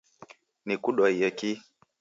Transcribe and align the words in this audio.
Nikudwaiye 0.65 1.27
kii 1.37 1.57